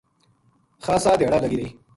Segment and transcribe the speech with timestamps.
[0.85, 1.69] خاصا دھیاڑا لگی رہی